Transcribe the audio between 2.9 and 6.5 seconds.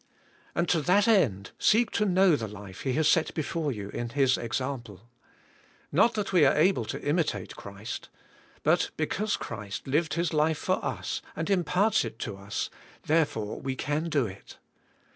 has set before you in His example. Not that we